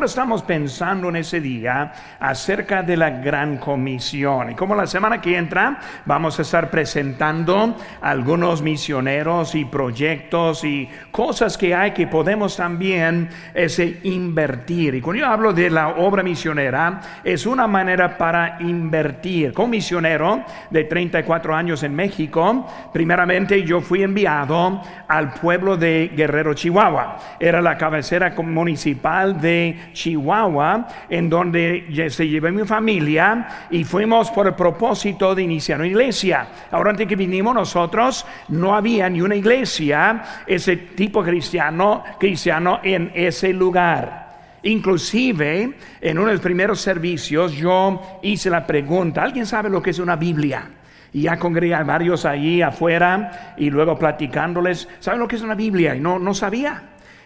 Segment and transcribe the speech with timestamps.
[0.00, 4.52] Ahora estamos pensando en ese día acerca de la gran comisión.
[4.52, 10.88] Y como la semana que entra vamos a estar presentando algunos misioneros y proyectos y
[11.10, 14.94] cosas que hay que podemos también ese, invertir.
[14.94, 19.52] Y cuando yo hablo de la obra misionera, es una manera para invertir.
[19.52, 26.54] Como misionero de 34 años en México, primeramente yo fui enviado al pueblo de Guerrero,
[26.54, 27.18] Chihuahua.
[27.38, 34.46] Era la cabecera municipal de Chihuahua, en donde se llevé mi familia y fuimos por
[34.46, 36.48] el propósito de iniciar una iglesia.
[36.70, 43.12] Ahora antes que vinimos nosotros, no había ni una iglesia, ese tipo cristiano, cristiano en
[43.14, 44.30] ese lugar.
[44.62, 49.90] Inclusive, en uno de los primeros servicios, yo hice la pregunta, ¿alguien sabe lo que
[49.90, 50.68] es una Biblia?
[51.12, 55.54] Y ya congregué a varios allí afuera y luego platicándoles, ¿saben lo que es una
[55.54, 55.94] Biblia?
[55.96, 56.82] Y no, no sabía.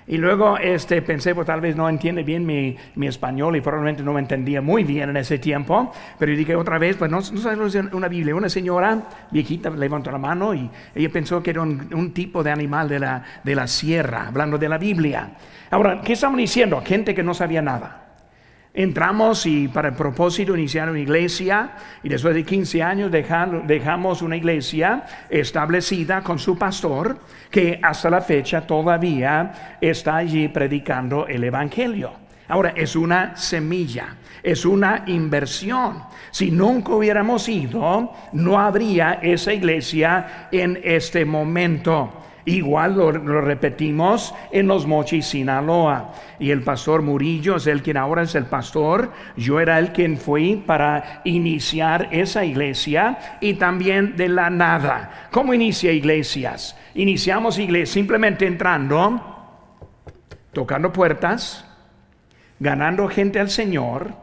[0.06, 4.02] Y luego este, pensé, pues tal vez no entiende bien mi, mi, español y probablemente
[4.02, 5.92] no me entendía muy bien en ese tiempo.
[6.18, 8.34] Pero yo dije otra vez, pues no, no sabes una Biblia.
[8.34, 12.88] Una señora viejita levantó la mano y ella pensó que era un, tipo de animal
[12.88, 15.30] de la, de la sierra, hablando de la Biblia.
[15.70, 16.82] Ahora, ¿qué estamos diciendo?
[16.84, 18.03] Gente que no sabía nada.
[18.76, 24.36] Entramos y para el propósito iniciar una iglesia y después de 15 años dejamos una
[24.36, 27.20] iglesia establecida con su pastor
[27.52, 32.14] que hasta la fecha todavía está allí predicando el Evangelio.
[32.48, 36.02] Ahora, es una semilla, es una inversión.
[36.32, 42.23] Si nunca hubiéramos ido, no habría esa iglesia en este momento.
[42.46, 46.12] Igual lo, repetimos en Los Mochis, Sinaloa.
[46.38, 49.12] Y el pastor Murillo es el quien ahora es el pastor.
[49.36, 55.28] Yo era el quien fui para iniciar esa iglesia y también de la nada.
[55.30, 56.76] ¿Cómo inicia iglesias?
[56.94, 59.22] Iniciamos iglesias simplemente entrando,
[60.52, 61.64] tocando puertas,
[62.60, 64.14] ganando gente al Señor,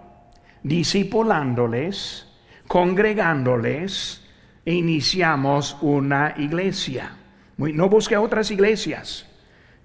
[0.61, 2.27] discipulándoles,
[2.67, 4.23] congregándoles
[4.63, 7.17] e iniciamos una iglesia.
[7.69, 9.27] No busqué otras iglesias.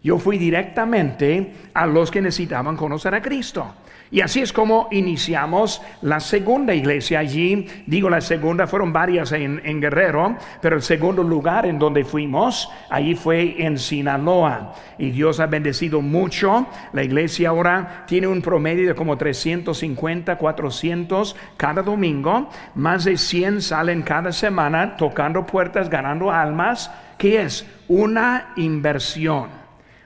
[0.02, 3.74] Yo fui directamente a los que necesitaban conocer a Cristo.
[4.08, 7.66] Y así es como iniciamos la segunda iglesia allí.
[7.86, 13.16] Digo la segunda, fueron varias en, Guerrero, pero el segundo lugar en donde fuimos, allí
[13.16, 14.74] fue en Sinaloa.
[14.96, 16.66] Y Dios ha bendecido mucho.
[16.92, 22.48] La iglesia ahora tiene un promedio de como 350, 400 cada domingo.
[22.76, 29.48] Más de 100 salen cada semana tocando puertas, ganando almas que es una inversión.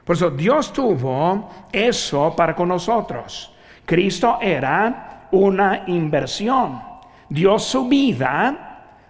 [0.05, 3.53] Por eso Dios tuvo eso para con nosotros.
[3.85, 6.83] Cristo era una inversión.
[7.29, 8.67] Dios su vida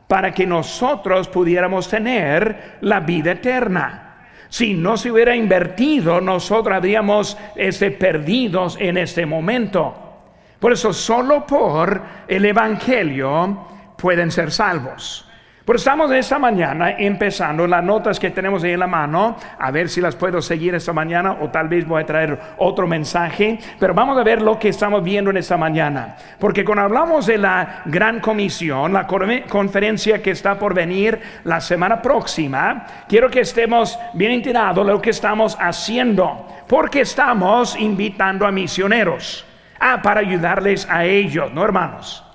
[0.07, 4.07] para que nosotros pudiéramos tener la vida eterna.
[4.49, 9.95] Si no se hubiera invertido, nosotros habríamos este, perdidos en este momento.
[10.59, 13.67] Por eso solo por el Evangelio
[13.97, 15.30] pueden ser salvos.
[15.65, 19.91] Pero estamos esta mañana empezando las notas que tenemos ahí en la mano, a ver
[19.91, 23.93] si las puedo seguir esta mañana o tal vez voy a traer otro mensaje, pero
[23.93, 26.17] vamos a ver lo que estamos viendo en esta mañana.
[26.39, 32.01] Porque cuando hablamos de la gran comisión, la conferencia que está por venir la semana
[32.01, 39.47] próxima, quiero que estemos bien enterados lo que estamos haciendo, porque estamos invitando a misioneros.
[39.79, 42.30] Ah, para ayudarles a ellos, ¿no, hermanos?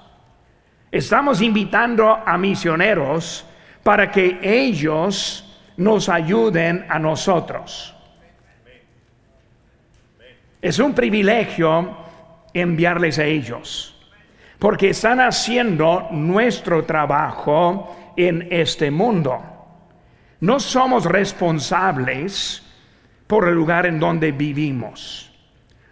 [0.96, 3.46] Estamos invitando a misioneros
[3.84, 5.44] para que ellos
[5.76, 7.94] nos ayuden a nosotros.
[10.62, 11.98] Es un privilegio
[12.54, 13.94] enviarles a ellos,
[14.58, 19.44] porque están haciendo nuestro trabajo en este mundo.
[20.40, 22.64] No somos responsables
[23.28, 25.30] por el lugar en donde vivimos.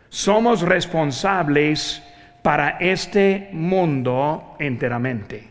[0.08, 2.02] Somos responsables
[2.44, 5.50] para este mundo enteramente.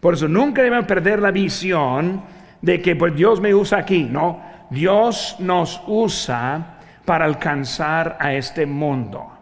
[0.00, 2.22] Por eso nunca debemos perder la visión
[2.62, 8.64] de que pues Dios me usa aquí, no, Dios nos usa para alcanzar a este
[8.64, 9.32] mundo.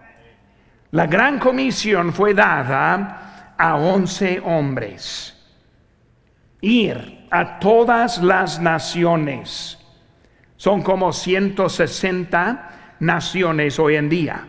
[0.92, 5.34] La gran comisión fue dada a once hombres.
[6.62, 9.78] Ir a todas las naciones.
[10.56, 12.70] Son como 160
[13.00, 14.44] naciones hoy en día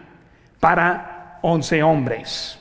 [0.60, 1.16] para
[1.49, 2.59] 11 hombres.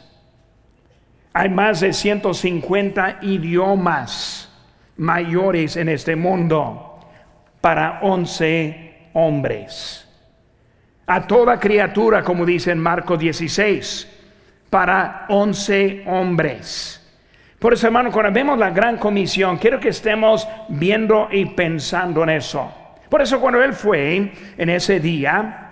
[1.32, 4.48] Hay más de 150 idiomas
[4.96, 7.00] mayores en este mundo
[7.60, 10.08] para 11 hombres.
[11.04, 14.08] A toda criatura, como dice en Marcos 16,
[14.70, 17.02] para 11 hombres.
[17.58, 22.30] Por eso, hermano, cuando vemos la gran comisión, quiero que estemos viendo y pensando en
[22.30, 22.72] eso.
[23.08, 25.65] Por eso, cuando él fue en ese día,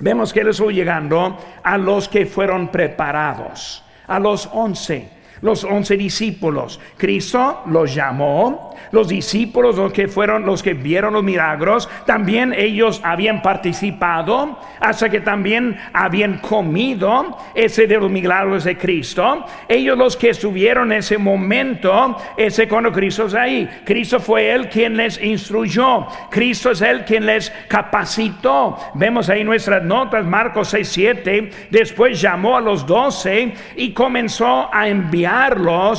[0.00, 5.96] vemos que Él estuvo llegando a los que fueron preparados, a los once los once
[5.96, 6.80] discípulos.
[6.96, 13.00] Cristo los llamó, los discípulos, los que fueron, los que vieron los milagros, también ellos
[13.04, 19.44] habían participado, hasta que también habían comido ese de los milagros de Cristo.
[19.68, 23.68] Ellos los que estuvieron en ese momento, ese cuando Cristo es ahí.
[23.84, 26.06] Cristo fue el quien les instruyó.
[26.30, 28.76] Cristo es el quien les capacitó.
[28.94, 31.50] Vemos ahí nuestras notas, Marcos 6, 7.
[31.70, 35.29] Después llamó a los doce y comenzó a enviar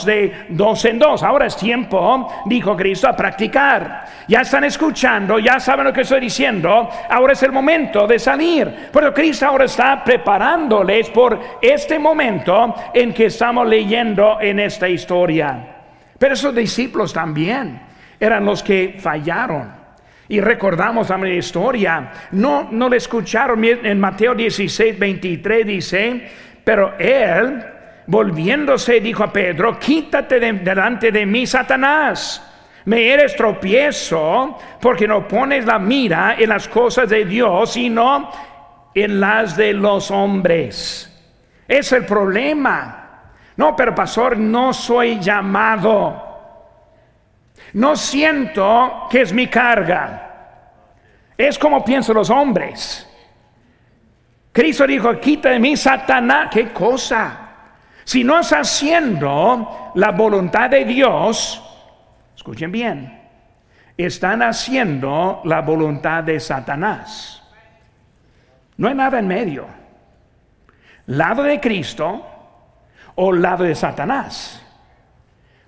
[0.06, 1.24] de dos en dos.
[1.24, 4.06] Ahora es tiempo, dijo Cristo, a practicar.
[4.28, 6.90] Ya están escuchando, ya saben lo que estoy diciendo.
[7.10, 8.90] Ahora es el momento de salir.
[8.92, 15.78] Pero Cristo ahora está preparándoles por este momento en que estamos leyendo en esta historia.
[16.18, 17.82] Pero esos discípulos también
[18.20, 19.82] eran los que fallaron.
[20.28, 22.12] Y recordamos también la historia.
[22.32, 26.32] No, no le escucharon en Mateo 16, 23 dice,
[26.64, 27.62] pero él
[28.08, 32.48] volviéndose dijo a Pedro, quítate delante de mí, Satanás.
[32.86, 38.32] Me eres tropiezo porque no pones la mira en las cosas de Dios, sino
[38.94, 41.08] en las de los hombres.
[41.68, 42.98] Es el problema.
[43.56, 46.30] No, pero pastor, no soy llamado.
[47.74, 50.28] No siento que es mi carga.
[51.38, 53.08] Es como piensan los hombres.
[54.52, 56.50] Cristo dijo, quita de mí, Satanás.
[56.52, 57.51] ¿Qué cosa?
[58.04, 61.62] Si no estás haciendo la voluntad de Dios,
[62.36, 63.22] escuchen bien,
[63.98, 67.44] están haciendo la voluntad de Satanás.
[68.78, 69.68] No hay nada en medio.
[71.08, 72.26] Lado de Cristo
[73.16, 74.62] o lado de Satanás.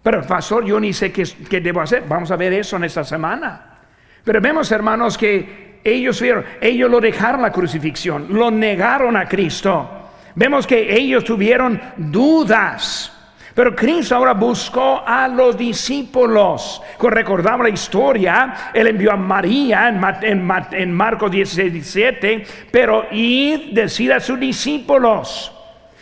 [0.02, 2.04] Pero pastor, yo ni sé qué, qué, debo hacer.
[2.08, 3.78] Vamos a ver eso en esta semana.
[4.24, 10.03] Pero vemos, hermanos, que ellos vieron, ellos lo dejaron la crucifixión, lo negaron a Cristo.
[10.36, 13.14] Vemos que ellos tuvieron dudas.
[13.54, 16.82] Pero Cristo ahora buscó a los discípulos.
[17.00, 19.90] Recordamos la historia, él envió a María
[20.22, 25.52] en, Marcos 16, 17, pero y decida a sus discípulos.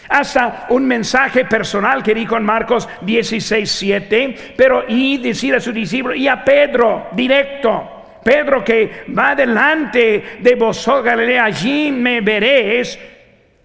[0.08, 5.74] Hasta un mensaje personal que dijo en Marcos 16, 7, pero y decida a sus
[5.74, 7.98] discípulos y a Pedro directo.
[8.24, 12.98] Pedro que va delante de vosotros, Galilea, allí me veréis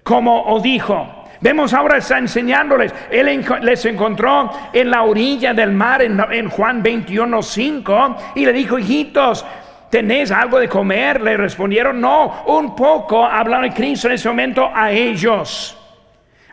[0.06, 1.25] como os dijo.
[1.41, 2.94] Vemos ahora está enseñándoles.
[3.11, 8.79] Él les encontró en la orilla del mar en, Juan 21, 5 y le dijo,
[8.79, 9.44] hijitos,
[9.91, 11.20] ¿tenéis algo de comer?
[11.20, 13.26] Le respondieron, no, un poco.
[13.26, 15.76] Hablaron Cristo en ese momento a ellos.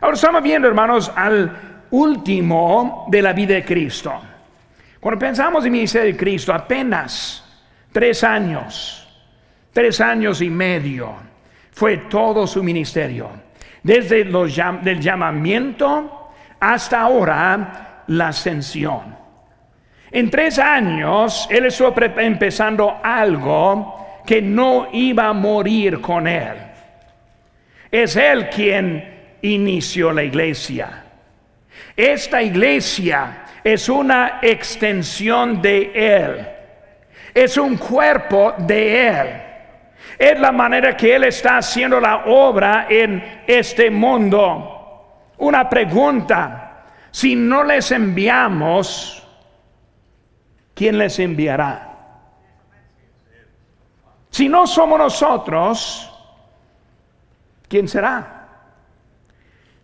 [0.00, 4.20] Ahora estamos viendo, hermanos, al último de la vida de Cristo.
[4.98, 7.62] Cuando pensamos en el ministerio de Cristo, apenas
[7.92, 9.08] tres años,
[9.72, 11.14] tres años y medio
[11.70, 13.43] fue todo su ministerio
[13.84, 19.14] desde el llamamiento hasta ahora la ascensión.
[20.10, 26.54] En tres años él estuvo empezando algo que no iba a morir con él.
[27.90, 31.04] Es él quien inició la iglesia.
[31.94, 36.48] Esta iglesia es una extensión de él.
[37.34, 39.43] Es un cuerpo de él.
[40.18, 45.30] Es la manera que Él está haciendo la obra en este mundo.
[45.38, 49.26] Una pregunta, si no les enviamos,
[50.74, 51.90] ¿quién les enviará?
[54.30, 56.10] Si no somos nosotros,
[57.68, 58.48] ¿quién será?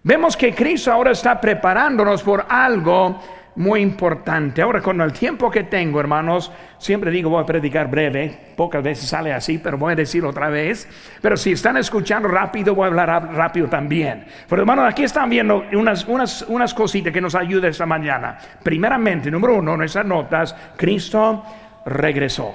[0.03, 3.21] Vemos que Cristo ahora está preparándonos por algo
[3.57, 4.63] muy importante.
[4.63, 9.09] Ahora, con el tiempo que tengo, hermanos, siempre digo voy a predicar breve, pocas veces
[9.09, 10.89] sale así, pero voy a decir otra vez.
[11.21, 14.25] Pero si están escuchando rápido, voy a hablar rápido también.
[14.49, 18.39] Pero hermanos, aquí están viendo unas, unas, unas cositas que nos ayudan esta mañana.
[18.63, 21.45] Primeramente, número uno, nuestras notas, Cristo
[21.87, 22.55] regresó.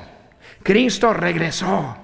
[0.64, 1.98] Cristo regresó.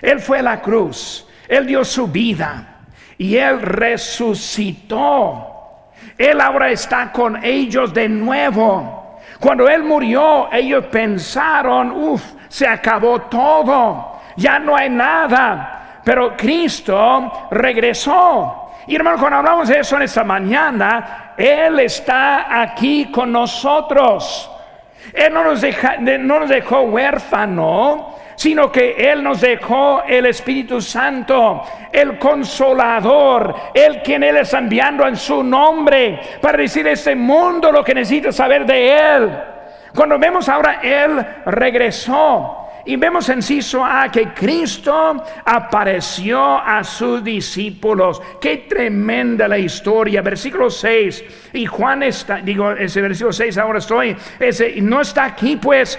[0.00, 2.84] Él fue a la cruz, Él dio su vida
[3.16, 5.47] y Él resucitó.
[6.18, 9.20] Él ahora está con ellos de nuevo.
[9.38, 16.00] Cuando Él murió, ellos pensaron, uff, se acabó todo, ya no hay nada.
[16.02, 18.72] Pero Cristo regresó.
[18.88, 24.50] Y hermano, cuando hablamos de eso en esta mañana, Él está aquí con nosotros.
[25.12, 25.62] Él no nos,
[26.00, 34.00] no nos dejó huérfano, sino que Él nos dejó el Espíritu Santo, el consolador, el
[34.00, 38.30] quien Él está enviando en su nombre para decir a este mundo lo que necesita
[38.30, 39.30] saber de Él.
[39.92, 42.54] Cuando vemos ahora, Él regresó.
[42.84, 48.22] y vemos en Ciso A que Cristo apareció a sus discípulos.
[48.40, 50.22] Qué tremenda la historia.
[50.22, 51.24] Versículo 6.
[51.54, 55.98] Y Juan está, digo, ese versículo 6 ahora estoy, ese, no está aquí pues,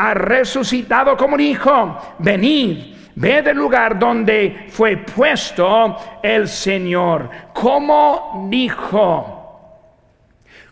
[0.00, 2.96] ha resucitado como dijo, venid.
[3.12, 7.28] Ve del lugar donde fue puesto el Señor.
[7.52, 9.36] Como dijo.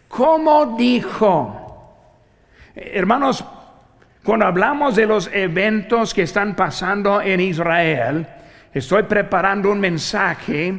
[0.09, 1.95] Como dijo.
[2.75, 3.45] Hermanos,
[4.25, 8.27] cuando hablamos de los eventos que están pasando en Israel,
[8.73, 10.75] estoy preparando un mensaje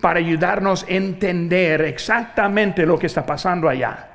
[0.00, 4.08] para ayudarnos a entender exactamente lo que está pasando allá.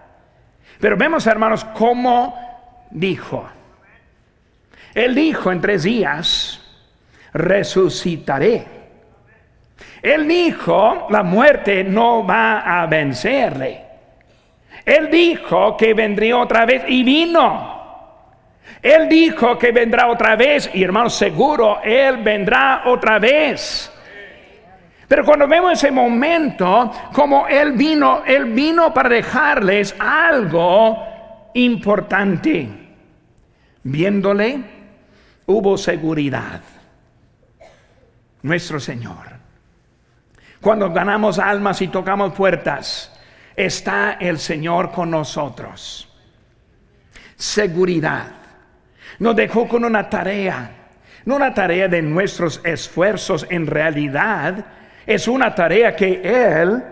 [0.79, 3.50] Pero vemos, hermanos, cómo dijo.
[4.93, 6.62] Él dijo en tres días,
[7.34, 8.65] resucitaré.
[10.01, 13.84] Él dijo, la muerte no va a vencerle.
[14.86, 17.77] Él dijo que vendría otra vez y vino.
[18.81, 23.91] Él dijo que vendrá otra vez y hermanos, seguro, Él vendrá otra vez.
[25.08, 31.03] Pero cuando vemos ese momento, como Él vino, Él vino para dejarles algo
[31.55, 32.69] importante.
[33.84, 34.78] Viéndole,
[35.50, 36.62] hubo seguridad.
[38.44, 39.39] Nuestro Señor.
[40.62, 43.12] Cuando ganamos almas y tocamos puertas,
[43.56, 46.08] está el Señor con nosotros.
[47.36, 48.27] Seguridad
[49.18, 50.72] nos dejó con una tarea,
[51.25, 54.65] no una tarea de nuestros esfuerzos en realidad,
[55.06, 56.84] es una tarea que Él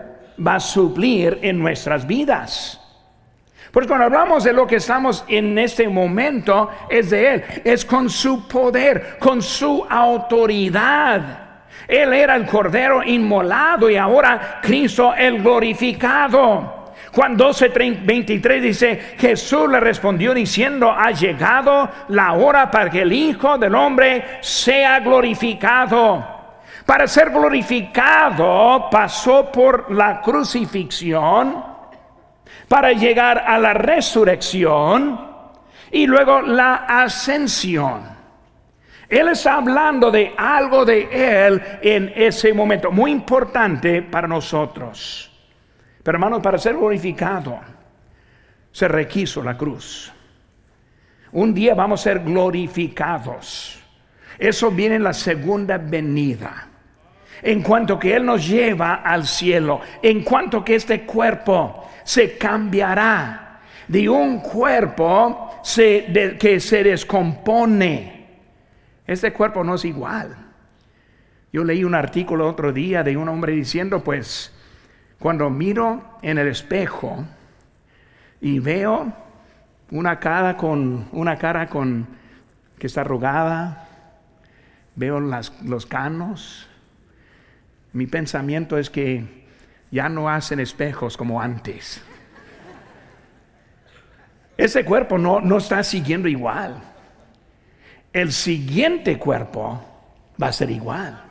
[0.44, 2.77] va a suplir en nuestras vidas.
[3.72, 8.08] Porque cuando hablamos de lo que estamos en este momento, es de Él, es con
[8.08, 11.48] su poder, con su autoridad.
[11.86, 16.78] Él era el Cordero inmolado y ahora Cristo el glorificado.
[17.12, 17.68] Juan 12,
[18.04, 23.74] 23 dice, Jesús le respondió diciendo, ha llegado la hora para que el Hijo del
[23.74, 26.38] Hombre sea glorificado.
[26.84, 31.64] Para ser glorificado pasó por la crucifixión,
[32.68, 35.18] para llegar a la resurrección
[35.90, 38.18] y luego la ascensión.
[39.08, 45.30] Él está hablando de algo de Él en ese momento, muy importante para nosotros.
[46.02, 47.58] Pero hermanos, para ser glorificado,
[48.70, 50.12] se requiso la cruz.
[51.32, 53.82] Un día vamos a ser glorificados.
[54.38, 56.67] Eso viene en la segunda venida.
[57.42, 63.60] En cuanto que Él nos lleva al cielo, en cuanto que este cuerpo se cambiará
[63.86, 68.26] de un cuerpo que se descompone.
[69.06, 70.36] Este cuerpo no es igual.
[71.52, 74.54] Yo leí un artículo otro día de un hombre diciendo, pues,
[75.18, 77.24] cuando miro en el espejo
[78.40, 79.12] y veo
[79.90, 82.06] una cara con una cara con
[82.78, 83.88] que está arrugada,
[84.94, 86.67] veo los canos,
[87.92, 89.46] mi pensamiento es que
[89.90, 92.02] ya no hacen espejos como antes.
[94.56, 96.82] Ese cuerpo no, no está siguiendo igual.
[98.12, 99.84] El siguiente cuerpo
[100.40, 101.28] va a ser igual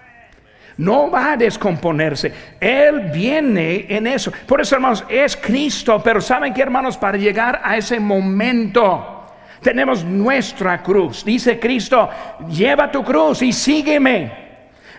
[0.77, 2.31] no va a descomponerse.
[2.59, 4.31] Él viene en eso.
[4.45, 6.01] Por eso, hermanos, es Cristo.
[6.03, 6.97] Pero ¿saben qué, hermanos?
[6.97, 9.25] Para llegar a ese momento,
[9.61, 11.25] tenemos nuestra cruz.
[11.25, 12.09] Dice Cristo,
[12.49, 14.46] lleva tu cruz y sígueme.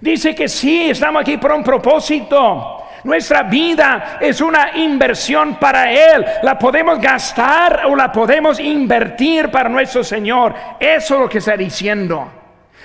[0.00, 2.84] Dice que sí, estamos aquí por un propósito.
[3.04, 6.24] Nuestra vida es una inversión para Él.
[6.42, 10.54] La podemos gastar o la podemos invertir para nuestro Señor.
[10.78, 12.32] Eso es lo que está diciendo.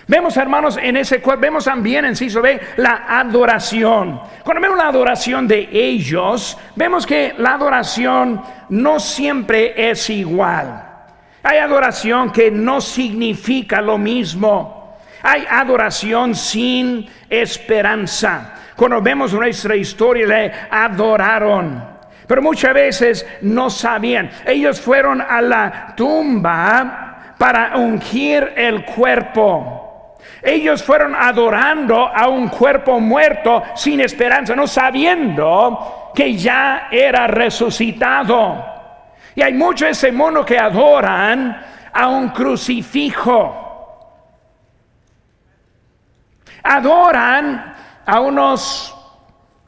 [0.06, 4.20] Vemos, hermanos, en ese cuerpo, vemos también en Ciso B la adoración.
[4.44, 10.90] Cuando vemos la adoración de ellos, vemos que la adoración no siempre es igual.
[11.42, 14.83] Hay adoración que no significa lo mismo.
[15.24, 18.56] Hay adoración sin esperanza.
[18.76, 21.94] Cuando vemos nuestra historia, le adoraron.
[22.28, 24.30] Pero muchas veces no sabían.
[24.46, 30.18] Ellos fueron a la tumba para ungir el cuerpo.
[30.42, 38.66] Ellos fueron adorando a un cuerpo muerto sin esperanza, no sabiendo que ya era resucitado.
[39.36, 41.62] Y hay muchos de ese mono que adoran
[41.94, 43.63] a un crucifijo.
[46.64, 48.96] Adoran a unos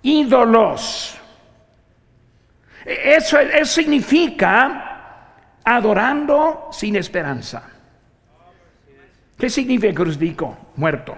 [0.02, 1.18] ídolos.
[2.86, 4.86] Eso, eso significa
[5.64, 7.64] adorando sin esperanza.
[9.38, 10.72] ¿Qué significa crucifijo?
[10.76, 11.16] Muerto.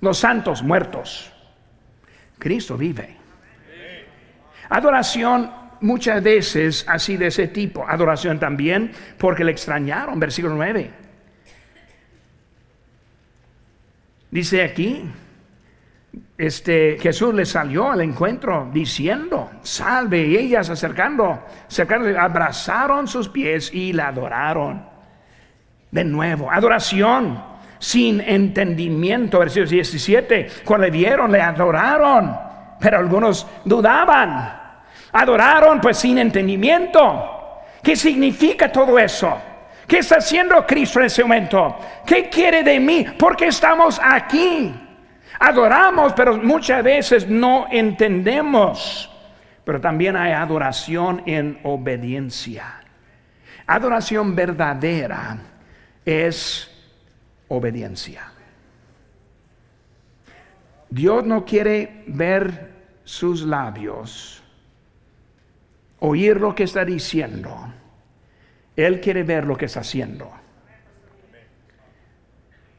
[0.00, 1.32] Los santos muertos.
[2.38, 3.16] Cristo vive.
[4.68, 7.86] Adoración muchas veces así de ese tipo.
[7.88, 11.05] Adoración también porque le extrañaron, versículo 9.
[14.30, 15.04] Dice aquí,
[16.38, 23.72] este, Jesús le salió al encuentro diciendo, salve, y ellas acercando, acercando, abrazaron sus pies
[23.72, 24.84] y la adoraron.
[25.90, 27.42] De nuevo, adoración
[27.78, 32.36] sin entendimiento, versículo 17, cuando le vieron, le adoraron,
[32.80, 34.60] pero algunos dudaban,
[35.12, 37.62] adoraron pues sin entendimiento.
[37.82, 39.40] ¿Qué significa todo eso?
[39.86, 41.78] ¿Qué está haciendo Cristo en ese momento?
[42.04, 43.06] ¿Qué quiere de mí?
[43.18, 44.74] Porque estamos aquí.
[45.38, 49.10] Adoramos, pero muchas veces no entendemos.
[49.64, 52.80] Pero también hay adoración en obediencia.
[53.66, 55.38] Adoración verdadera
[56.04, 56.70] es
[57.48, 58.32] obediencia.
[60.88, 62.74] Dios no quiere ver
[63.04, 64.42] sus labios,
[65.98, 67.72] oír lo que está diciendo.
[68.76, 70.30] Él quiere ver lo que está haciendo.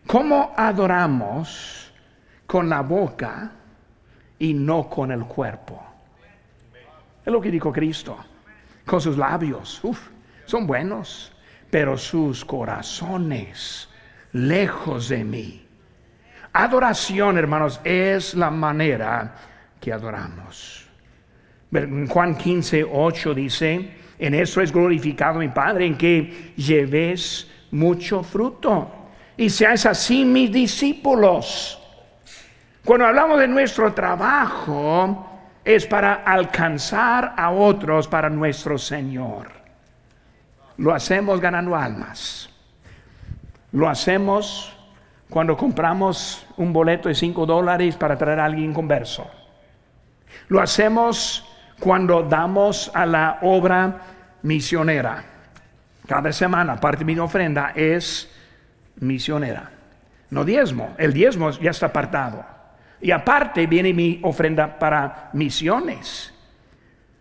[0.05, 1.91] ¿Cómo adoramos
[2.45, 3.51] con la boca
[4.39, 5.83] y no con el cuerpo?
[7.25, 8.17] Es lo que dijo Cristo.
[8.85, 9.81] Con sus labios,
[10.45, 11.33] son buenos,
[11.69, 13.89] pero sus corazones
[14.31, 15.67] lejos de mí.
[16.53, 19.35] Adoración, hermanos, es la manera
[19.79, 20.87] que adoramos.
[22.09, 28.91] Juan 15, 8 dice, en eso es glorificado mi Padre, en que lleves mucho fruto
[29.35, 31.79] y seáis así mis discípulos.
[32.83, 35.27] Cuando hablamos de nuestro trabajo,
[35.63, 39.51] es para alcanzar a otros para nuestro Señor.
[40.77, 42.49] Lo hacemos ganando almas.
[43.73, 44.73] Lo hacemos
[45.29, 49.29] cuando compramos un boleto de 5 dólares para traer a alguien converso.
[50.47, 51.45] Lo hacemos
[51.79, 54.01] cuando damos a la obra
[54.43, 55.23] misionera.
[56.07, 58.31] Cada semana parte de mi ofrenda es
[58.99, 59.71] misionera.
[60.29, 62.45] No diezmo, el diezmo ya está apartado.
[62.99, 66.33] Y aparte viene mi ofrenda para misiones.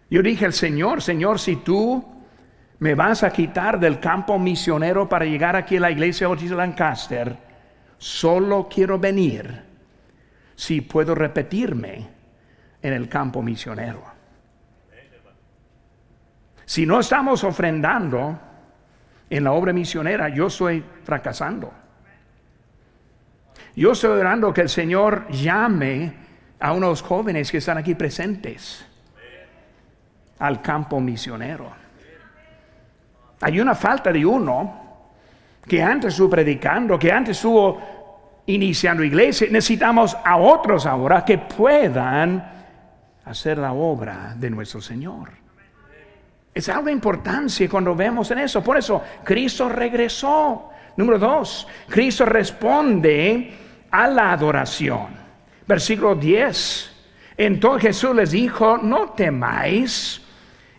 [0.08, 2.04] Yo dije al Señor, Señor, si tú
[2.78, 7.36] me vas a quitar del campo misionero para llegar aquí a la iglesia Otis Lancaster,
[7.98, 9.62] solo quiero venir
[10.54, 12.06] si puedo repetirme
[12.82, 14.15] en el campo misionero.
[16.66, 18.38] Si no estamos ofrendando
[19.30, 21.72] en la obra misionera, yo estoy fracasando.
[23.76, 26.12] Yo estoy orando que el Señor llame
[26.58, 28.84] a unos jóvenes que están aquí presentes
[30.40, 31.70] al campo misionero.
[33.40, 34.86] Hay una falta de uno
[35.66, 39.46] que antes estuvo predicando, que antes estuvo iniciando iglesia.
[39.50, 42.44] Necesitamos a otros ahora que puedan
[43.24, 45.45] hacer la obra de nuestro Señor.
[46.56, 48.64] Es algo de importancia cuando vemos en eso.
[48.64, 50.70] Por eso, Cristo regresó.
[50.96, 53.52] Número dos, Cristo responde
[53.90, 55.08] a la adoración.
[55.66, 56.92] Versículo 10.
[57.36, 60.22] Entonces Jesús les dijo, no temáis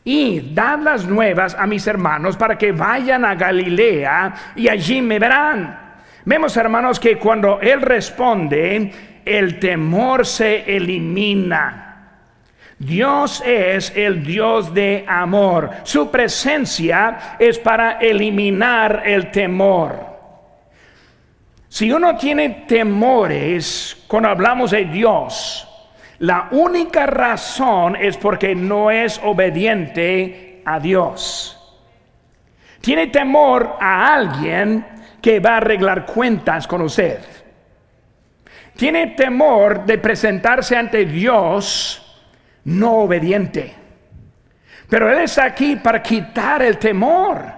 [0.04, 5.20] y dad las nuevas a mis hermanos para que vayan a Galilea y allí me
[5.20, 5.80] verán.
[6.26, 8.92] Vemos, hermanos, que cuando Él responde,
[9.24, 11.87] el temor se elimina.
[12.80, 15.72] Dios es el Dios de amor.
[15.84, 20.06] Su presencia es para eliminar el temor.
[21.70, 25.68] Si uno tiene temores cuando hablamos de Dios,
[26.20, 31.54] la única razón es porque no es obediente a Dios.
[32.82, 34.86] Tiene temor a alguien
[35.22, 37.20] que va a arreglar cuentas con usted.
[38.76, 42.07] Tiene temor de presentarse ante Dios
[42.68, 43.74] no obediente.
[44.90, 47.58] Pero Él está aquí para quitar el temor.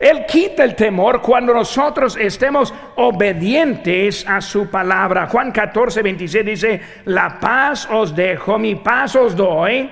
[0.00, 5.28] Él quita el temor cuando nosotros estemos obedientes a su palabra.
[5.28, 9.90] Juan 14, 26 dice, la paz os dejo, mi paz os doy.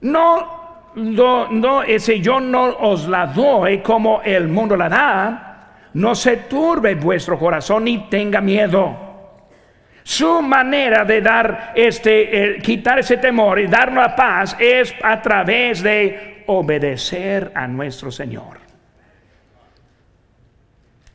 [0.00, 5.42] No, no, no, ese yo no os la doy como el mundo la da.
[5.94, 9.05] No se turbe vuestro corazón ni tenga miedo.
[10.06, 15.82] Su manera de dar este, quitar ese temor y darnos la paz es a través
[15.82, 18.60] de obedecer a nuestro Señor.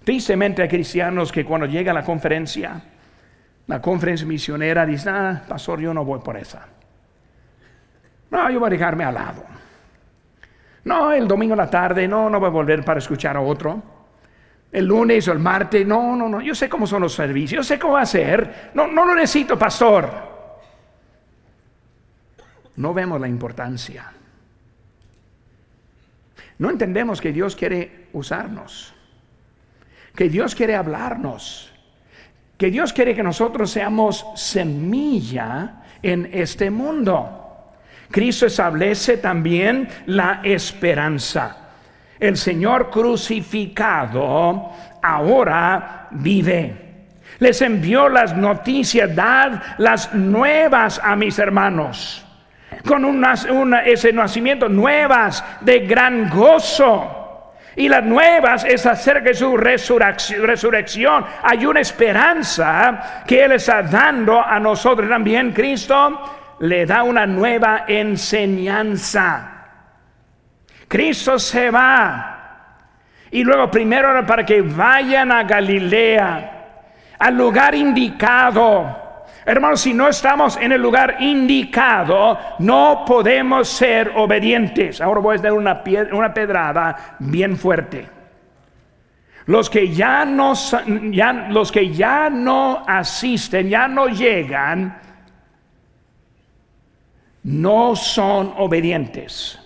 [0.04, 2.82] Tristemente hay cristianos que cuando llega la conferencia,
[3.68, 6.68] la conferencia misionera, dicen, ah, pastor, yo no voy por esa.
[8.30, 9.46] No, yo voy a dejarme al lado.
[10.84, 14.01] No, el domingo en la tarde, no, no voy a volver para escuchar a otro.
[14.72, 17.64] El lunes o el martes, no, no, no, yo sé cómo son los servicios, yo
[17.64, 18.72] sé cómo hacer.
[18.74, 20.10] No, no lo necesito, pastor.
[22.78, 24.12] No vemos la importancia.
[26.60, 28.94] No entendemos que Dios quiere usarnos
[30.16, 31.72] que Dios quiere hablarnos,
[32.58, 37.38] que Dios quiere que nosotros seamos semilla en este mundo.
[38.10, 41.61] Cristo establece también la esperanza.
[42.22, 44.70] El Señor crucificado
[45.02, 47.08] ahora vive.
[47.40, 52.24] Les envió las noticias, dad las nuevas a mis hermanos.
[52.86, 53.26] Con
[53.86, 57.54] ese nacimiento, nuevas de gran gozo.
[57.76, 61.26] Y las nuevas es acerca de su resurrección.
[61.42, 65.54] Hay una esperanza que Él está dando a nosotros también.
[65.54, 66.22] Cristo
[66.60, 69.61] le da una nueva enseñanza.
[70.92, 72.76] Cristo se va.
[73.32, 76.82] Y luego primero para que vayan a Galilea,
[77.18, 79.24] al lugar indicado.
[79.46, 85.00] Hermanos, si no estamos en el lugar indicado, no podemos ser obedientes.
[85.00, 88.10] Ahora voy a dar una, una pedrada bien fuerte.
[89.46, 90.54] Los que ya no,
[91.10, 95.00] ya, los que ya no asisten, ya no llegan,
[97.44, 99.61] no son obedientes.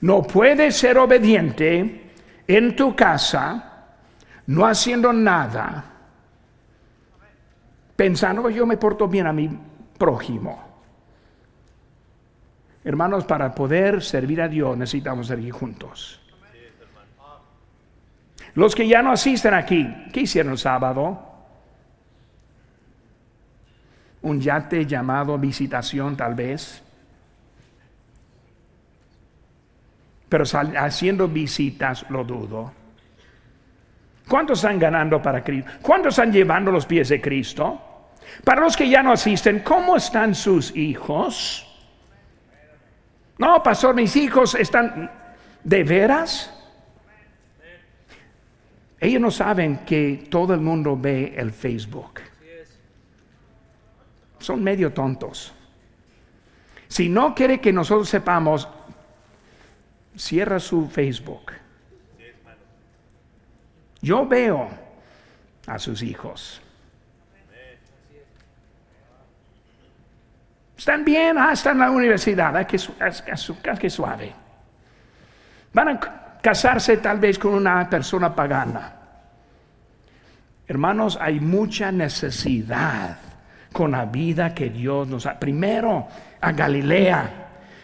[0.00, 2.12] No puedes ser obediente
[2.46, 3.86] en tu casa,
[4.46, 5.84] no haciendo nada,
[7.96, 9.50] pensando que yo me porto bien a mi
[9.98, 10.68] prójimo.
[12.84, 16.20] Hermanos, para poder servir a Dios necesitamos servir juntos.
[18.54, 21.26] Los que ya no asisten aquí, ¿qué hicieron el sábado?
[24.22, 26.82] Un yate llamado visitación tal vez.
[30.28, 30.44] Pero
[30.76, 32.72] haciendo visitas lo dudo.
[34.28, 35.70] ¿Cuántos están ganando para Cristo?
[35.80, 37.80] ¿Cuántos están llevando los pies de Cristo?
[38.44, 41.64] Para los que ya no asisten, ¿cómo están sus hijos?
[43.38, 45.10] No, pastor, mis hijos están
[45.64, 46.54] de veras.
[49.00, 52.20] Ellos no saben que todo el mundo ve el Facebook.
[54.38, 55.54] Son medio tontos.
[56.88, 58.68] Si no quiere que nosotros sepamos,
[60.18, 61.52] cierra su Facebook.
[64.00, 64.68] Yo veo
[65.66, 66.60] a sus hijos.
[70.76, 72.78] Están bien, ah, están en la universidad, hay que,
[73.80, 74.32] que suave.
[75.72, 76.00] Van a
[76.40, 78.94] casarse tal vez con una persona pagana.
[80.68, 83.18] Hermanos, hay mucha necesidad
[83.72, 85.38] con la vida que Dios nos ha.
[85.38, 86.06] Primero
[86.40, 87.30] a Galilea,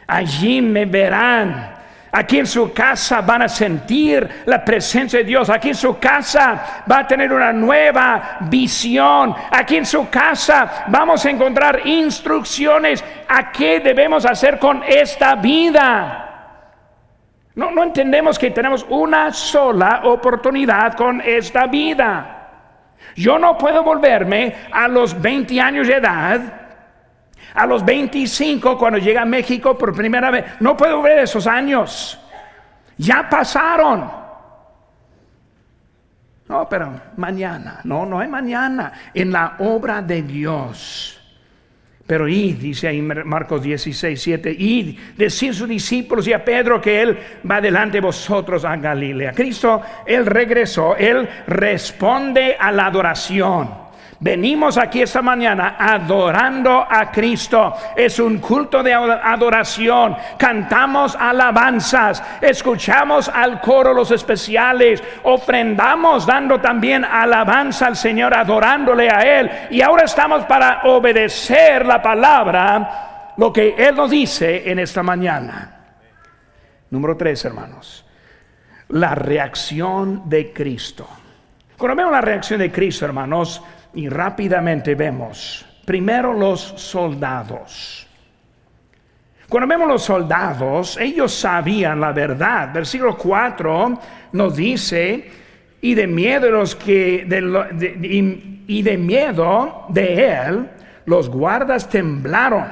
[0.06, 1.83] allí me verán
[2.16, 5.50] Aquí en su casa van a sentir la presencia de Dios.
[5.50, 9.34] Aquí en su casa va a tener una nueva visión.
[9.50, 16.30] Aquí en su casa vamos a encontrar instrucciones a qué debemos hacer con esta vida.
[17.56, 22.34] No, no entendemos que tenemos una sola oportunidad con esta vida.
[23.16, 26.63] Yo no puedo volverme a los 20 años de edad
[27.54, 32.18] a los 25, cuando llega a México por primera vez, no puedo ver esos años.
[32.98, 34.10] Ya pasaron.
[36.48, 37.80] No, pero mañana.
[37.84, 38.92] No, no es mañana.
[39.14, 41.20] En la obra de Dios.
[42.06, 46.78] Pero id, dice ahí Marcos 16, 7, id, decir a sus discípulos y a Pedro
[46.80, 47.18] que Él
[47.50, 49.32] va delante de vosotros a Galilea.
[49.32, 53.83] Cristo, Él regresó, Él responde a la adoración.
[54.20, 57.74] Venimos aquí esta mañana adorando a Cristo.
[57.96, 60.16] Es un culto de adoración.
[60.38, 62.22] Cantamos alabanzas.
[62.40, 65.02] Escuchamos al coro los especiales.
[65.24, 69.50] Ofrendamos dando también alabanza al Señor, adorándole a Él.
[69.70, 75.70] Y ahora estamos para obedecer la palabra, lo que Él nos dice en esta mañana.
[76.90, 78.06] Número tres, hermanos.
[78.88, 81.08] La reacción de Cristo.
[81.76, 83.60] Cuando vemos la reacción de Cristo, hermanos,
[83.94, 88.06] y rápidamente vemos, primero los soldados.
[89.48, 92.72] Cuando vemos los soldados, ellos sabían la verdad.
[92.72, 94.00] Versículo 4
[94.32, 95.30] nos dice,
[95.80, 97.26] y de miedo los que,
[98.66, 100.70] y de miedo de él,
[101.06, 102.66] los guardas temblaron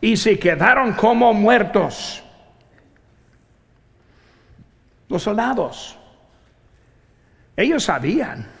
[0.00, 2.22] y se quedaron como muertos.
[5.08, 5.98] Los soldados,
[7.56, 8.55] ellos sabían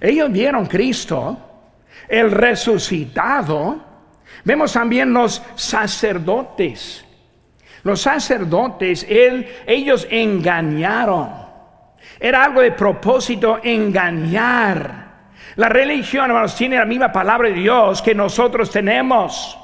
[0.00, 1.38] ellos vieron Cristo,
[2.08, 3.84] el resucitado.
[4.44, 7.04] Vemos también los sacerdotes.
[7.82, 11.46] Los sacerdotes, ellos engañaron.
[12.18, 15.06] Era algo de propósito engañar.
[15.56, 19.58] La religión, hermanos, tiene la misma palabra de Dios que nosotros tenemos.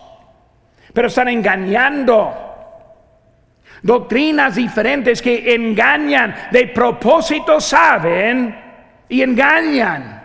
[0.93, 2.33] Pero están engañando.
[3.83, 8.57] Doctrinas diferentes que engañan, de propósito saben
[9.09, 10.22] y engañan.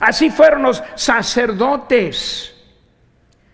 [0.00, 2.54] Así fueron los sacerdotes.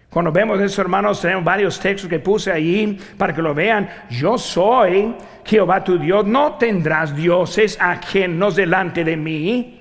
[0.09, 3.91] Cuando vemos eso, hermanos, tenemos varios textos que puse ahí para que lo vean.
[4.09, 9.73] Yo soy Jehová tu Dios, no tendrás dioses ajenos delante de mí.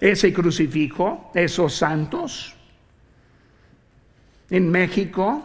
[0.00, 2.54] Ese crucifijo, esos santos.
[4.50, 5.42] En México,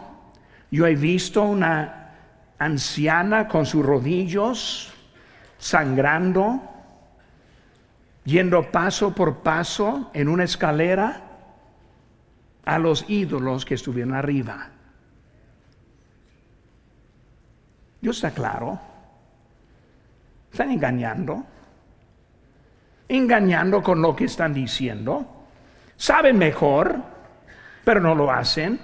[0.70, 2.10] yo he visto una
[2.58, 4.93] anciana con sus rodillos
[5.64, 6.60] sangrando
[8.24, 11.22] yendo paso por paso en una escalera
[12.66, 14.68] a los ídolos que estuvieron arriba.
[17.98, 18.78] Dios está claro.
[20.52, 21.44] Están engañando.
[23.08, 25.46] Engañando con lo que están diciendo.
[25.96, 26.94] Saben mejor,
[27.86, 28.78] pero no lo hacen.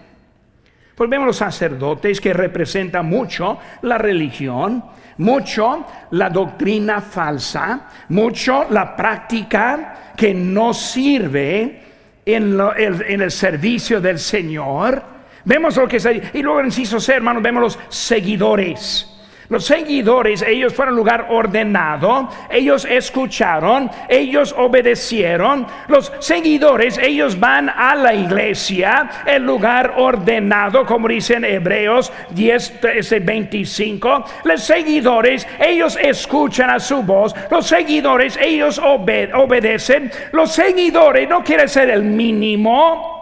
[0.94, 4.82] Pues vemos los sacerdotes que representan mucho la religión
[5.20, 11.82] mucho la doctrina falsa, mucho la práctica que no sirve
[12.24, 15.02] en, el servicio del Señor.
[15.44, 19.09] Vemos lo que se y luego en inciso hermanos, vemos los seguidores.
[19.50, 25.66] Los seguidores, ellos fueron lugar ordenado, ellos escucharon, ellos obedecieron.
[25.88, 32.80] Los seguidores, ellos van a la iglesia, el lugar ordenado, como dicen Hebreos 10,
[33.22, 34.24] 25.
[34.44, 37.34] Los seguidores, ellos escuchan a su voz.
[37.50, 40.12] Los seguidores, ellos obedecen.
[40.30, 43.19] Los seguidores no quiere ser el mínimo.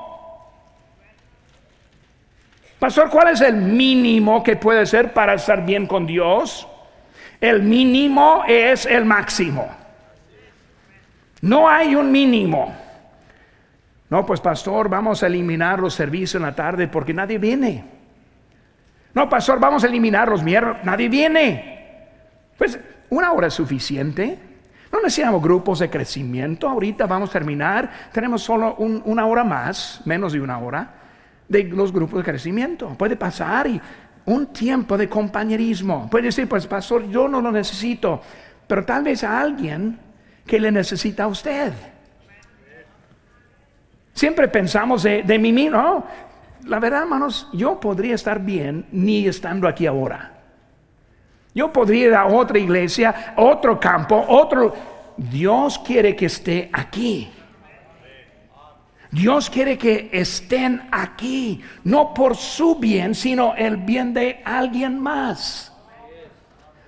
[2.78, 6.68] Pastor, ¿cuál es el mínimo que puede ser para estar bien con Dios?
[7.40, 9.68] El mínimo es el máximo.
[11.40, 12.74] No hay un mínimo.
[14.10, 17.84] No, pues pastor, vamos a eliminar los servicios en la tarde porque nadie viene.
[19.12, 22.06] No, pastor, vamos a eliminar los miércoles, nadie viene.
[22.56, 22.78] Pues
[23.10, 24.38] una hora es suficiente.
[24.92, 26.68] No necesitamos grupos de crecimiento.
[26.68, 27.90] Ahorita vamos a terminar.
[28.12, 30.97] Tenemos solo una hora más, menos de una hora
[31.48, 32.88] de los grupos de crecimiento.
[32.96, 33.80] Puede pasar y
[34.26, 36.08] un tiempo de compañerismo.
[36.10, 38.20] Puede decir, pues pastor, yo no lo necesito,
[38.66, 39.98] pero tal vez a alguien
[40.46, 41.72] que le necesita a usted.
[44.12, 46.04] Siempre pensamos de, de mí mismo.
[46.66, 50.34] la verdad, hermanos, yo podría estar bien ni estando aquí ahora.
[51.54, 54.98] Yo podría ir a otra iglesia, otro campo, otro...
[55.18, 57.28] Dios quiere que esté aquí.
[59.10, 65.72] Dios quiere que estén aquí, no por su bien, sino el bien de alguien más.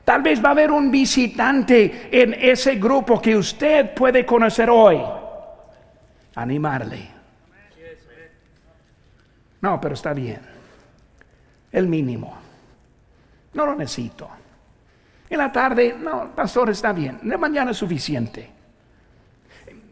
[0.04, 5.00] Tal vez va a haber un visitante en ese grupo que usted puede conocer hoy.
[6.34, 7.08] Animarle.
[9.60, 10.40] No, pero está bien.
[11.70, 12.36] El mínimo.
[13.54, 14.28] No lo necesito.
[15.28, 17.20] En la tarde, no, pastor, está bien.
[17.22, 18.50] De mañana es suficiente.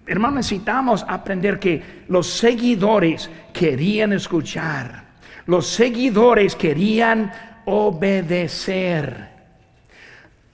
[0.09, 5.05] Hermano, necesitamos aprender que los seguidores querían escuchar,
[5.45, 7.31] los seguidores querían
[7.67, 9.29] obedecer.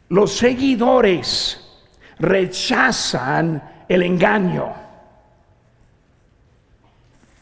[0.09, 1.61] Los seguidores
[2.19, 4.75] rechazan el engaño.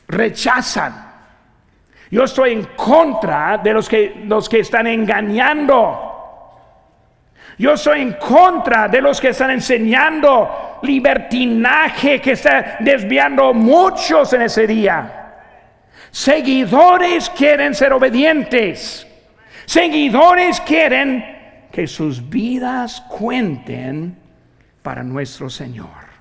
[0.08, 1.10] Rechazan.
[2.10, 6.10] Yo estoy en contra de los que, los que están engañando.
[7.58, 14.42] Yo soy en contra de los que están enseñando libertinaje, que está desviando muchos en
[14.42, 15.18] ese día.
[16.10, 19.06] Seguidores quieren ser obedientes.
[19.64, 21.24] Seguidores quieren
[21.70, 24.16] que sus vidas cuenten
[24.82, 26.12] para nuestro Señor.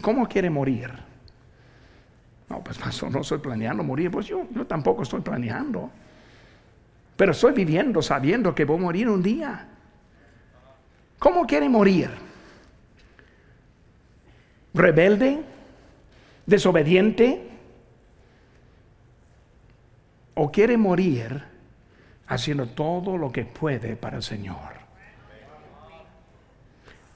[0.00, 0.90] ¿Cómo quiere morir?
[2.48, 4.10] No, pues pastor, no estoy planeando morir.
[4.10, 5.90] Pues yo, yo tampoco estoy planeando.
[7.16, 9.68] Pero estoy viviendo sabiendo que voy a morir un día.
[11.20, 12.10] ¿Cómo quiere morir?
[14.74, 15.40] ¿Rebelde?
[16.46, 17.48] ¿Desobediente?
[20.34, 21.44] ¿O quiere morir
[22.26, 24.80] haciendo todo lo que puede para el Señor?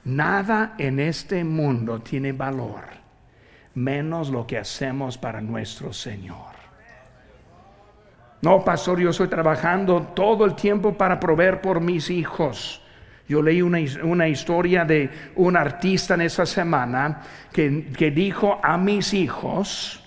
[0.03, 2.83] Nada en este mundo tiene valor
[3.73, 6.53] menos lo que hacemos para nuestro Señor.
[8.43, 12.84] No, pastor, yo estoy trabajando todo el tiempo para proveer por mis hijos.
[13.27, 19.13] Yo leí una, historia de un artista en esa semana que, que dijo a mis
[19.13, 20.03] hijos,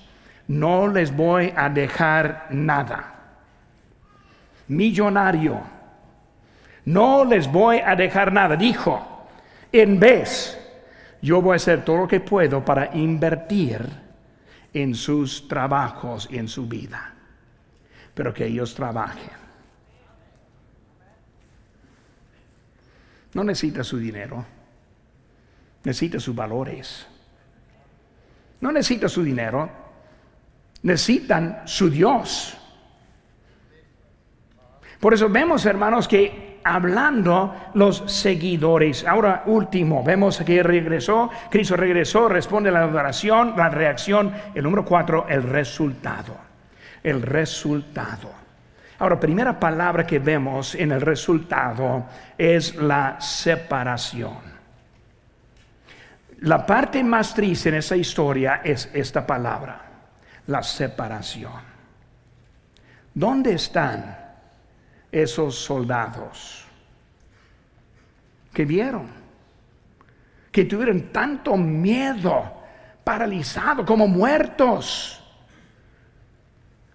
[0.47, 3.15] no les voy a dejar nada.
[4.69, 5.61] Millonario,
[6.85, 8.55] no les voy a dejar nada.
[8.55, 9.27] Dijo,
[9.73, 10.57] en vez,
[11.21, 13.85] yo voy a hacer todo lo que puedo para invertir
[14.73, 17.15] en sus trabajos y en su vida,
[18.15, 19.48] pero que ellos trabajen.
[23.35, 24.45] No necesita su dinero,
[25.85, 27.07] necesita sus valores.
[28.61, 29.71] No necesita su dinero,
[30.83, 32.57] necesitan su Dios.
[34.99, 39.07] Por eso vemos, hermanos, que hablando los seguidores.
[39.07, 44.33] Ahora último, vemos que regresó, Cristo regresó, responde a la adoración, la reacción.
[44.55, 46.37] El número cuatro, el resultado.
[47.03, 48.38] El resultado.
[49.01, 52.07] Ahora, primera palabra que vemos en el resultado
[52.37, 54.59] es la separación.
[56.41, 59.81] La parte más triste en esa historia es esta palabra,
[60.49, 61.63] la separación.
[63.15, 64.19] ¿Dónde están
[65.13, 66.65] esos soldados
[68.53, 69.09] que vieron?
[70.51, 72.53] Que tuvieron tanto miedo,
[73.05, 75.23] paralizados, como muertos.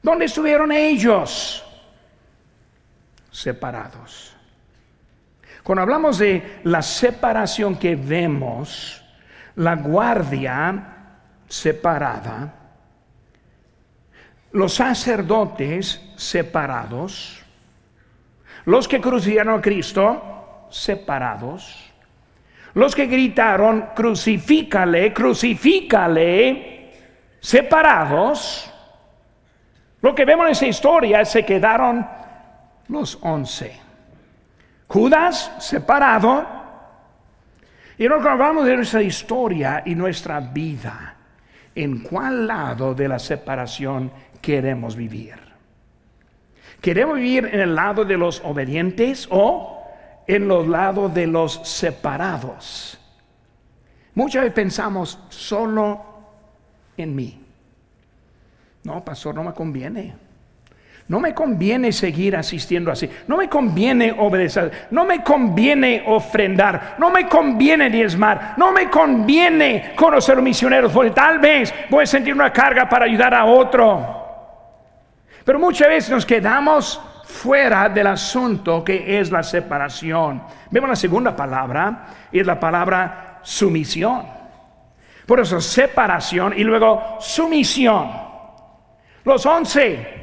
[0.01, 1.63] ¿Dónde estuvieron ellos?
[3.33, 4.35] Separados.
[5.63, 9.03] Cuando hablamos de la separación que vemos,
[9.55, 10.83] la guardia
[11.47, 12.53] separada,
[14.51, 17.41] los sacerdotes separados,
[18.65, 21.91] los que crucificaron a Cristo separados,
[22.75, 26.91] los que gritaron crucifícale, crucifícale,
[27.39, 28.71] separados.
[30.01, 32.22] Lo que vemos en esa historia se quedaron
[32.87, 33.79] los once.
[34.87, 36.45] Judas separado,
[37.97, 41.15] y nos hablamos de nuestra historia y nuestra vida,
[41.75, 45.35] ¿en cuál lado de la separación queremos vivir?
[46.81, 49.81] ¿Queremos vivir en el lado de los obedientes o
[50.27, 52.99] en los lados de los separados?
[54.15, 56.01] Muchas veces pensamos solo
[56.97, 57.41] en mí.
[58.83, 60.13] No, pastor, no me conviene.
[61.07, 63.09] No me conviene seguir asistiendo así.
[63.27, 64.87] No me conviene obedecer.
[64.91, 66.95] No me conviene ofrendar.
[66.97, 68.53] No me conviene diezmar.
[68.57, 70.91] No me conviene conocer los misioneros.
[70.93, 74.23] Porque tal vez voy a sentir una carga para ayudar a otro.
[75.43, 80.41] Pero muchas veces nos quedamos fuera del asunto que es la separación.
[80.71, 84.25] Vemos la segunda palabra y es la palabra sumisión.
[85.25, 88.09] Por eso separación y luego sumisión.
[89.25, 90.22] Los once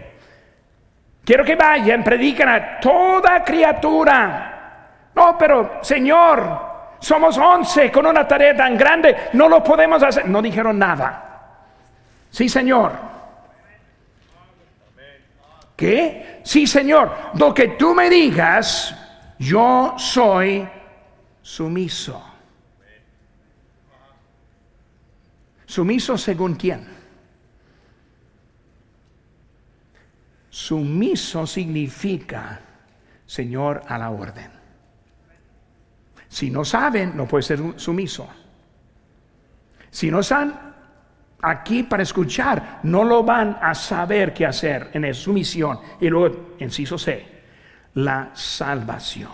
[1.25, 5.11] Quiero que vayan, predican a toda criatura.
[5.15, 10.29] No, pero Señor, somos once con una tarea tan grande, no lo podemos hacer.
[10.29, 11.27] No dijeron nada.
[12.31, 12.93] Sí, Señor.
[15.77, 16.41] ¿Qué?
[16.45, 17.15] Sí, Señor.
[17.35, 18.95] Lo que tú me digas,
[19.39, 20.69] yo soy
[21.41, 22.23] sumiso.
[25.65, 27.00] Sumiso según quién?
[30.51, 32.61] Sumiso significa
[33.25, 34.51] Señor a la orden.
[36.29, 38.29] Si no saben, no puede ser sumiso.
[39.89, 40.75] Si no están
[41.41, 45.79] aquí para escuchar, no lo van a saber qué hacer en su misión.
[46.01, 47.25] Y luego, inciso C,
[47.95, 49.31] la salvación.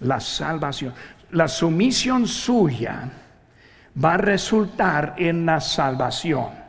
[0.00, 0.94] La salvación.
[1.30, 3.08] La sumisión suya
[4.04, 6.61] va a resultar en la salvación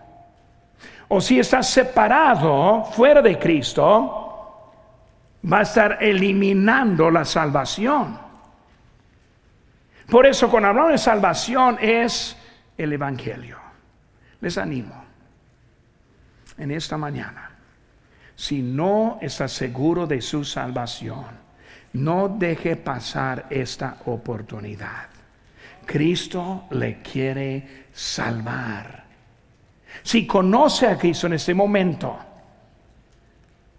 [1.07, 4.23] o si está separado fuera de Cristo,
[5.51, 8.17] va a estar eliminando la salvación.
[10.09, 12.35] Por eso cuando hablamos de salvación es
[12.77, 13.57] el Evangelio.
[14.41, 15.03] Les animo
[16.57, 17.51] en esta mañana.
[18.35, 21.25] Si no está seguro de su salvación,
[21.93, 25.07] no deje pasar esta oportunidad.
[25.85, 29.02] Cristo le quiere salvar.
[30.01, 32.17] Si conoce a Cristo en este momento,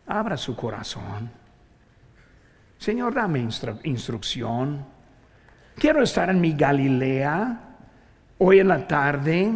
[0.06, 1.30] abra su corazón.
[2.78, 3.46] Señor, dame
[3.84, 4.84] instrucción.
[5.76, 7.60] Quiero estar en mi Galilea
[8.38, 9.52] hoy en la tarde,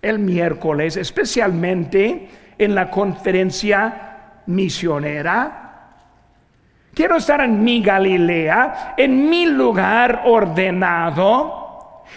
[0.00, 5.58] el miércoles, especialmente en la conferencia misionera.
[6.94, 11.61] Quiero estar en mi Galilea, en mi lugar ordenado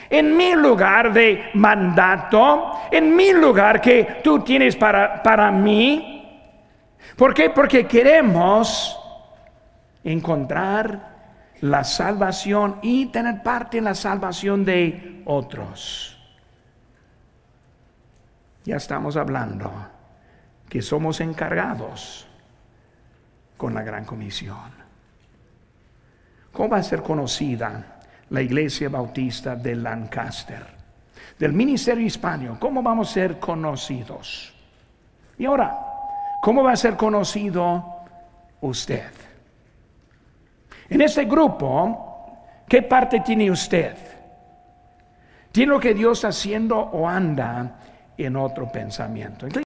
[0.09, 6.11] en mi lugar de mandato, en mi lugar que tú tienes para, para mí.
[7.15, 7.49] ¿Por qué?
[7.49, 8.99] Porque queremos
[10.03, 11.15] encontrar
[11.61, 16.17] la salvación y tener parte en la salvación de otros.
[18.63, 19.71] Ya estamos hablando
[20.69, 22.27] que somos encargados
[23.57, 24.85] con la gran comisión.
[26.51, 27.94] ¿Cómo va a ser conocida?
[28.29, 30.75] La iglesia bautista de Lancaster.
[31.37, 34.53] del ministerio hispano, ¿cómo vamos a ser conocidos?
[35.37, 35.77] Y ahora,
[36.41, 37.83] ¿cómo va a ser conocido
[38.61, 39.11] usted?
[40.89, 42.37] En este grupo,
[42.69, 43.97] ¿qué parte tiene usted?
[45.51, 47.79] ¿Tiene lo que Dios está haciendo o anda
[48.17, 49.45] en otro pensamiento?